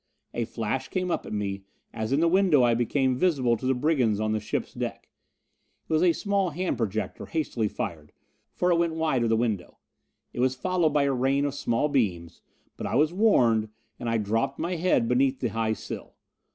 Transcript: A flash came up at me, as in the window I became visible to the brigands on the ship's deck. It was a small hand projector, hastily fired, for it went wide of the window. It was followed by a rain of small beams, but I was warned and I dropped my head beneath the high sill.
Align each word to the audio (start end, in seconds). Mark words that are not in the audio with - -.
A 0.33 0.45
flash 0.45 0.87
came 0.87 1.11
up 1.11 1.27
at 1.27 1.31
me, 1.31 1.61
as 1.93 2.11
in 2.11 2.21
the 2.21 2.27
window 2.27 2.63
I 2.63 2.73
became 2.73 3.13
visible 3.15 3.55
to 3.55 3.67
the 3.67 3.75
brigands 3.75 4.19
on 4.19 4.31
the 4.31 4.39
ship's 4.39 4.73
deck. 4.73 5.09
It 5.87 5.93
was 5.93 6.01
a 6.01 6.11
small 6.11 6.49
hand 6.49 6.79
projector, 6.79 7.27
hastily 7.27 7.67
fired, 7.67 8.11
for 8.51 8.71
it 8.71 8.79
went 8.79 8.95
wide 8.95 9.21
of 9.21 9.29
the 9.29 9.37
window. 9.37 9.77
It 10.33 10.39
was 10.39 10.55
followed 10.55 10.89
by 10.89 11.03
a 11.03 11.13
rain 11.13 11.45
of 11.45 11.53
small 11.53 11.87
beams, 11.87 12.41
but 12.77 12.87
I 12.87 12.95
was 12.95 13.13
warned 13.13 13.69
and 13.99 14.09
I 14.09 14.17
dropped 14.17 14.57
my 14.57 14.75
head 14.75 15.07
beneath 15.07 15.39
the 15.39 15.49
high 15.49 15.73
sill. 15.73 16.15